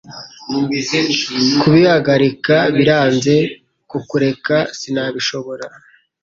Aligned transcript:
Kubihagarika 1.61 2.55
biranze 2.75 3.35
Kukureka 3.91 4.55
Sinabishobora 4.79 5.65